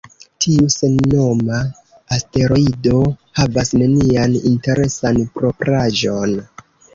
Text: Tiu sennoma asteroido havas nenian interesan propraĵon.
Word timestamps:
Tiu 0.43 0.69
sennoma 0.75 1.59
asteroido 2.17 3.01
havas 3.41 3.71
nenian 3.83 4.35
interesan 4.53 5.21
propraĵon. 5.37 6.35